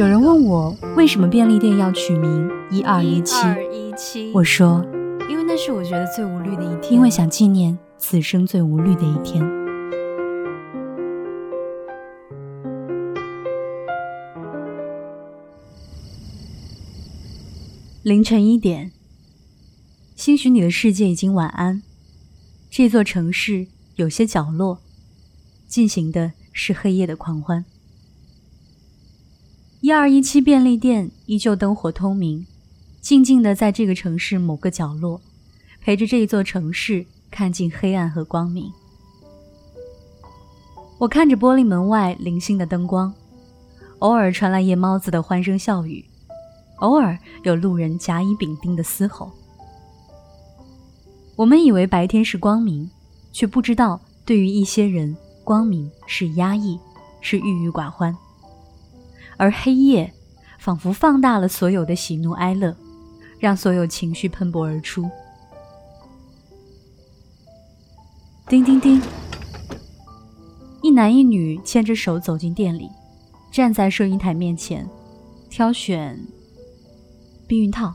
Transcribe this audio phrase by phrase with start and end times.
[0.00, 4.32] 有人问我为什么便利店要取名一二一七？
[4.32, 4.82] 我说，
[5.28, 9.44] 因为那是我觉得最无虑的一天，因为想纪念此生最无虑的一天。
[18.02, 18.92] 凌晨一点，
[20.16, 21.82] 兴许你的世界已经晚安。
[22.70, 24.78] 这座城市有些角落，
[25.68, 27.66] 进行的是黑夜的狂欢。
[29.82, 32.46] 一二一七便利店依旧灯火通明，
[33.00, 35.18] 静静的在这个城市某个角落，
[35.80, 38.70] 陪着这一座城市看尽黑暗和光明。
[40.98, 43.10] 我看着玻璃门外零星的灯光，
[44.00, 46.04] 偶尔传来夜猫子的欢声笑语，
[46.80, 49.32] 偶尔有路人甲乙丙丁的嘶吼。
[51.36, 52.90] 我们以为白天是光明，
[53.32, 56.78] 却不知道对于一些人，光明是压抑，
[57.22, 58.14] 是郁郁寡欢。
[59.40, 60.12] 而黑夜，
[60.58, 62.76] 仿佛放大了所有的喜怒哀乐，
[63.38, 65.08] 让所有情绪喷薄而出。
[68.46, 69.00] 叮叮叮，
[70.82, 72.90] 一男一女牵着手走进店里，
[73.50, 74.86] 站在收银台面前，
[75.48, 76.20] 挑选
[77.48, 77.94] 避孕套。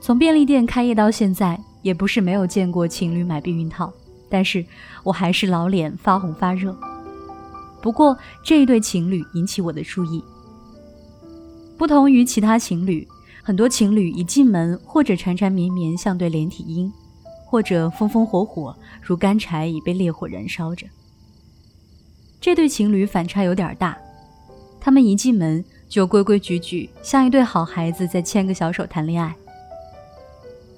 [0.00, 3.92] 从便利店开业到现在，也不是没有见过情侣买避孕套，
[4.30, 4.64] 但是
[5.02, 6.78] 我还是老脸发红发热。
[7.80, 10.22] 不过这一对情侣引起我的注意。
[11.76, 13.06] 不同于其他情侣，
[13.42, 16.92] 很多情侣一进门或者缠缠绵绵像对连体婴，
[17.46, 20.86] 或者风风火火如干柴已被烈火燃烧着。
[22.40, 23.96] 这对情侣反差有点大，
[24.80, 29.34] 他们一进门就规规矩矩，像一对好孩子在牵个小手谈恋爱。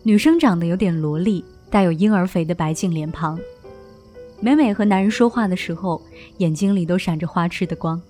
[0.03, 3.39] 女生长得有点萝莉，带有婴儿肥的白净脸庞。
[4.43, 6.01] 每每和男人说话的时候，
[6.39, 8.01] 眼睛里都闪着花痴的光，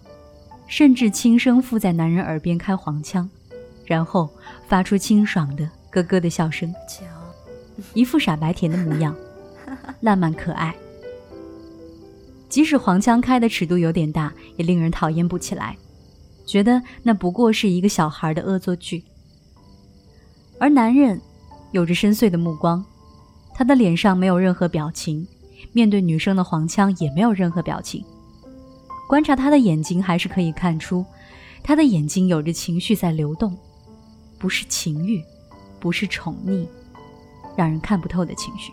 [0.69, 3.29] 甚至轻声附在男人耳边开黄腔，
[3.85, 4.31] 然后
[4.69, 6.73] 发出清爽的咯咯的笑声，
[7.95, 9.13] 一副傻白甜的模样，
[10.03, 10.73] 烂漫可爱。
[12.49, 15.77] 即使黄腔开的尺度有点大，也令人讨厌不起来，
[16.47, 19.03] 觉得那不过是一个小孩的恶作剧。
[20.61, 21.21] 而男人
[21.73, 22.85] 有着深邃的目光，
[23.53, 25.27] 他的脸上没有任何表情。
[25.73, 28.05] 面对女生的黄腔也没有任何表情，
[29.09, 31.05] 观察他的眼睛还是可以看出，
[31.63, 33.57] 他的眼睛有着情绪在流动，
[34.39, 35.23] 不是情欲，
[35.79, 36.67] 不是宠溺，
[37.57, 38.73] 让人看不透的情绪。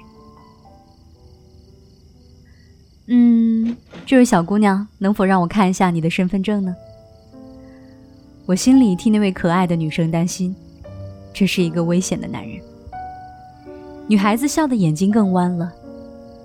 [3.08, 3.76] 嗯，
[4.06, 6.76] 这位小姑娘，能否让我看一下你的身份证呢？
[8.46, 10.56] 我心里替那位可爱的女生担心，
[11.34, 12.62] 这是一个危险的男人。
[14.08, 15.72] 女孩子笑的眼睛更弯了。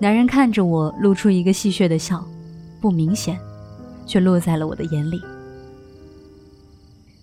[0.02, 2.26] 男人看着我，露出一个戏谑的笑，
[2.80, 3.38] 不明显，
[4.04, 5.22] 却落在了我的眼里。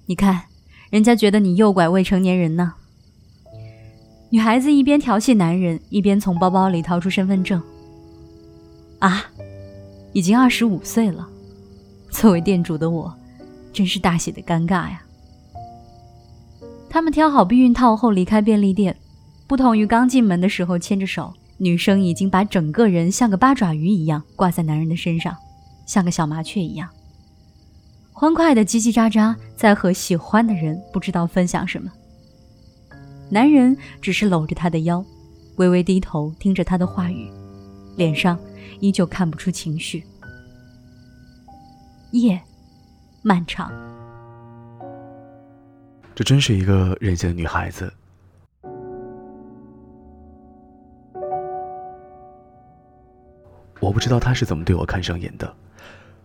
[0.05, 0.43] 你看，
[0.89, 2.75] 人家觉得你诱拐未成年人呢。
[4.29, 7.61] 女孩子一边调戏男人，一边从包包里掏出身份证。
[8.99, 9.25] 啊，
[10.13, 11.27] 已经二十五岁了。
[12.09, 13.13] 作为店主的我，
[13.73, 15.01] 真是大写的尴尬呀。
[16.89, 18.95] 他们挑好避孕套后离开便利店，
[19.47, 21.33] 不同于刚进门的时候牵着手。
[21.61, 25.35] 女生已经把整个人像个八爪鱼一样挂在男人的身上，
[25.85, 26.89] 像个小麻雀一样，
[28.13, 31.91] 欢快的叽叽喳喳，在和喜欢的人不知道分享什么。
[33.29, 35.03] 男人只是搂着她的腰，
[35.57, 37.29] 微微低头听着她的话语，
[37.97, 38.39] 脸上
[38.79, 40.03] 依旧看不出情绪。
[42.11, 42.41] 夜
[43.21, 43.69] 漫长，
[46.15, 47.93] 这真是一个任性的女孩子。
[53.79, 55.53] 我不知道他是怎么对我看上眼的，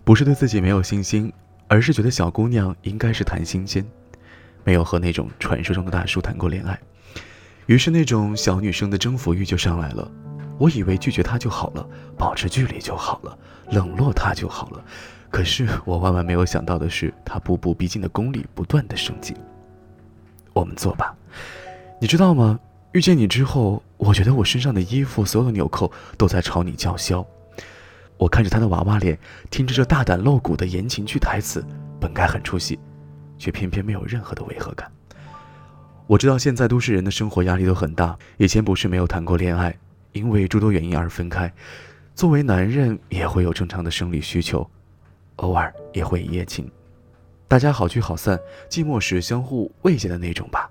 [0.04, 1.32] 不是对自己没有信心，
[1.68, 3.84] 而是觉得小姑娘应该是谈新鲜，
[4.64, 6.78] 没有和那种传说中的大叔谈过恋爱，
[7.66, 10.10] 于是那种小女生的征服欲就上来了。
[10.58, 11.86] 我以为拒绝他就好了，
[12.16, 13.38] 保持距离就好了，
[13.70, 14.84] 冷落他就好了，
[15.30, 19.34] 可是我万万没有想到的是，他步步逼近的功力不断的升级。
[20.52, 21.14] 我们做吧，
[22.00, 22.58] 你知道吗？
[22.92, 27.26] 遇见你之后，我觉得我身上的衣服所有纽扣都在朝你叫嚣。
[28.16, 29.18] 我看着他的娃娃脸，
[29.50, 31.64] 听着这大胆露骨的言情剧台词，
[32.00, 32.78] 本该很出戏，
[33.38, 34.90] 却偏偏没有任何的违和感。
[36.06, 39.74] 我知道现在都市人的生活压力都很大，以前不是没有谈过恋爱，
[40.12, 41.52] 因为诸多原因而分开。
[42.14, 44.68] 作为男人也会有正常的生理需求，
[45.36, 46.70] 偶尔也会一夜情，
[47.48, 48.38] 大家好聚好散，
[48.70, 50.70] 寂寞时相互慰藉的那种吧。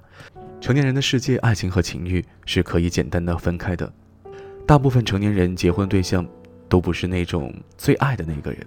[0.62, 3.92] 成年人的世界，爱情和情欲是可以简单的分开的。
[4.66, 6.26] 大部分成年人结婚对象，
[6.74, 8.66] 都不是那种最爱的那个人，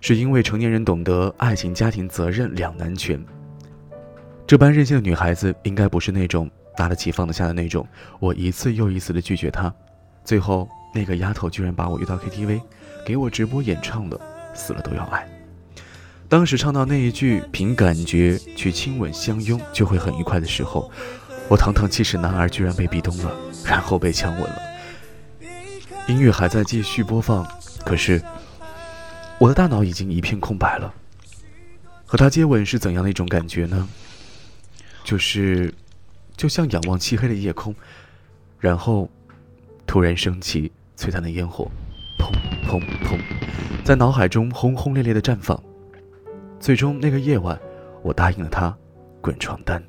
[0.00, 3.22] 是因为成年人懂得爱情、家庭责任两难全。
[4.46, 7.86] 这般任性的女孩子，应该不是那种拿得起放得下的那种。
[8.20, 9.70] 我一次又一次的拒绝她，
[10.24, 12.58] 最后那个丫头居然把我约到 KTV，
[13.04, 14.16] 给我直播演唱的
[14.54, 15.28] 《死了都要爱》。
[16.26, 20.90] 当时唱到那一句“凭感觉去亲吻相拥就会很愉快”的时候，
[21.50, 23.30] 我堂堂七尺男儿居然被壁咚了，
[23.66, 24.69] 然后被强吻了。
[26.10, 27.46] 音乐还在继续播放，
[27.84, 28.20] 可是
[29.38, 30.92] 我的大脑已经一片空白了。
[32.04, 33.88] 和他接吻是怎样的一种感觉呢？
[35.04, 35.72] 就是，
[36.36, 37.72] 就像仰望漆黑的夜空，
[38.58, 39.08] 然后
[39.86, 41.70] 突然升起璀璨的烟火，
[42.18, 42.28] 砰
[42.68, 43.16] 砰砰，
[43.84, 45.62] 在脑海中轰轰烈烈的绽放。
[46.58, 47.56] 最终那个夜晚，
[48.02, 48.76] 我答应了他，
[49.20, 49.80] 滚床单。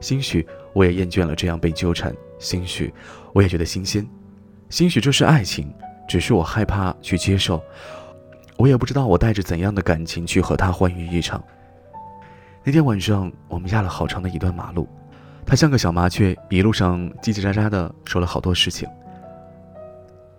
[0.00, 2.92] 兴许我也厌倦了这样被纠缠，兴许
[3.32, 4.06] 我也觉得新鲜，
[4.68, 5.72] 兴许这是爱情，
[6.08, 7.62] 只是我害怕去接受。
[8.56, 11.42] 我也不知道我带着怎样的感情去和他欢愉一场。
[12.64, 14.88] 那天晚上，我们压了好长的一段马路，
[15.44, 18.88] 他像个小麻雀，一路上叽叽喳喳的说了好多事情。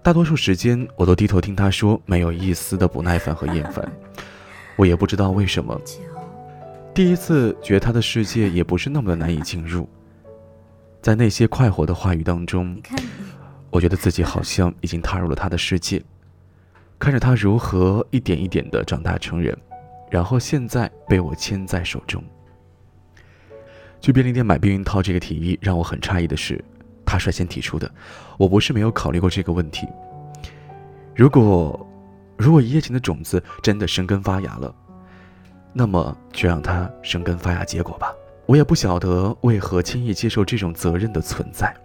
[0.04, 3.86] 大多数时间，我都低头听他说，没有一丝的不耐烦和厌烦。
[4.76, 5.80] 我也不知道为什么，
[6.94, 9.88] 第一次觉得他的世界也不是那么的难以进入。
[11.02, 12.82] 在那些快活的话语当中，
[13.70, 16.04] 我觉得自己好像已经踏入了他的世界，
[17.00, 19.58] 看着他如何一点一点的长大成人，
[20.10, 22.24] 然后现在被我牵在手中。
[24.00, 26.64] 去便利店买避孕套这个提议让我很诧异的是，
[27.06, 27.90] 他率先提出的，
[28.38, 29.88] 我不是没有考虑过这个问题。
[31.16, 31.84] 如果。
[32.40, 34.72] 如果一夜情的种子真的生根发芽了，
[35.74, 38.14] 那么就让它生根发芽结果吧。
[38.48, 41.76] 我也不晓得为何轻易接受这种责任的存在。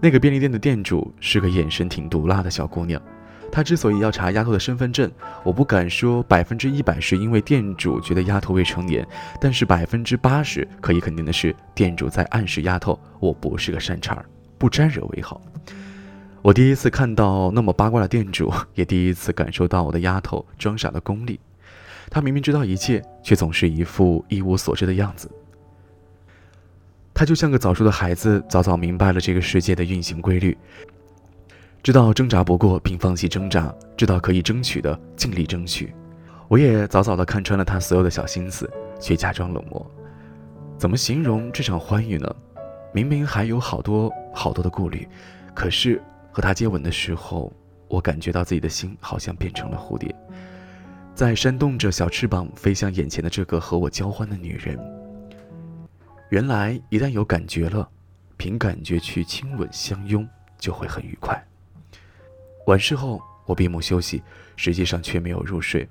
[0.00, 3.02] 那个便利店的店主是个眼神挺毒辣的小姑娘，
[3.50, 5.10] 她之所以要查丫头的身份证，
[5.42, 9.06] 我不敢说百分之一百是因为店主觉得丫头未成年，
[9.40, 14.24] 但是百分之八十可以肯定的是，店主在暗示丫头我不是个善茬，
[14.56, 15.40] 不沾惹为好。
[16.42, 21.38] 我第一次看到那么八卦的店主，也第一次感受到我的丫头装傻的功力。
[22.14, 25.30] 他明明知道一切，却总是一副一无所知的样子。
[27.14, 30.54] 他就像个早熟的孩子，早早明白了这个世界的运行规律，
[31.82, 35.94] 知道挣扎不过并放弃挣扎，知道可以争取的尽力争取。
[36.48, 38.70] 我也早早的看穿了他所有的小心思，
[39.00, 39.90] 却假装冷漠。
[40.76, 42.36] 怎么形容这场欢愉呢？
[42.92, 45.08] 明明还有好多好多的顾虑，
[45.54, 45.98] 可是。
[46.34, 47.52] 和他接吻的时候，
[47.88, 50.14] 我感觉到自己的心好像变成了蝴蝶，
[51.22, 54.76] 在扇动着小翅膀飞向眼前的这个和我交欢的女人。
[56.30, 57.88] 原来一旦有感觉了，
[58.36, 60.28] 凭感觉去亲吻相拥
[60.58, 61.40] 就会很愉快。
[62.66, 64.20] 完事后，我闭目休息，
[64.56, 65.88] 实际上却没有入睡。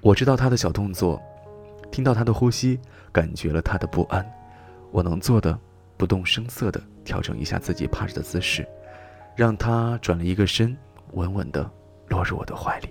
[0.00, 1.20] 我知道他的小动作，
[1.90, 2.78] 听到他的呼吸，
[3.10, 4.24] 感觉了他的不安。
[4.92, 5.58] 我能做的，
[5.96, 8.64] 不动声色地调整一下自己趴着的姿势。
[9.34, 10.76] 让他转了一个身，
[11.14, 11.68] 稳稳的
[12.06, 12.90] 落入我的怀里。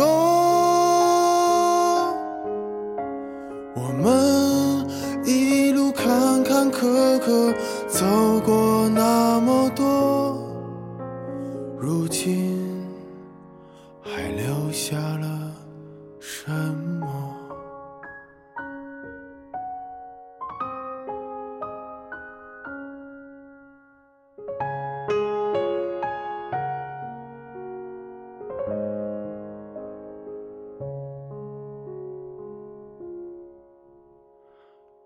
[8.01, 10.35] 走过那么多，
[11.79, 12.40] 如今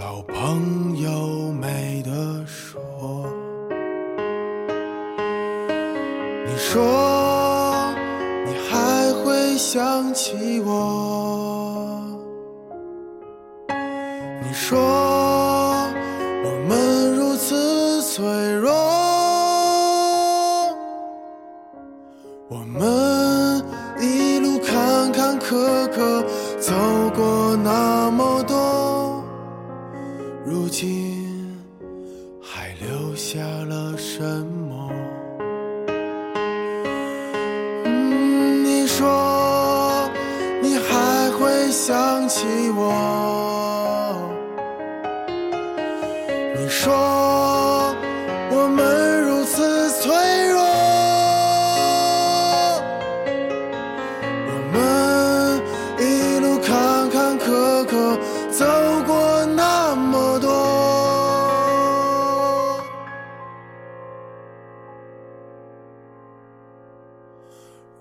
[0.00, 2.80] 老朋友没得说。
[6.46, 6.82] 你说
[8.46, 12.02] 你还会想起我？
[14.42, 14.80] 你说
[16.44, 18.69] 我们如此脆弱，
[41.70, 42.46] 想起
[42.76, 44.12] 我？
[46.56, 46.92] 你说
[48.50, 50.10] 我们如此脆
[50.50, 50.60] 弱，
[54.46, 54.76] 我们
[55.98, 58.18] 一路坎坎坷坷
[58.50, 58.66] 走
[59.06, 60.50] 过那么多。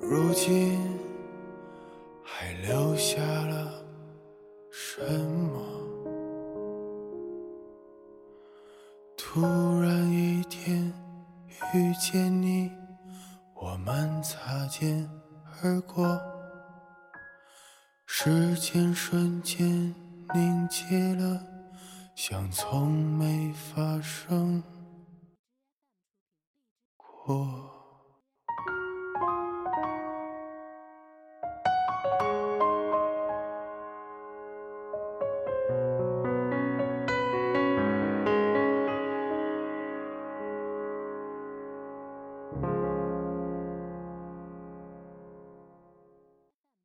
[0.02, 0.80] 如今
[22.62, 24.62] 从没发生
[26.98, 27.79] 过。